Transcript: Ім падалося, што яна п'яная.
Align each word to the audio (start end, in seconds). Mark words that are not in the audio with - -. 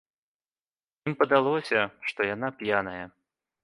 Ім 1.11 1.17
падалося, 1.21 1.79
што 2.09 2.19
яна 2.35 2.47
п'яная. 2.63 3.01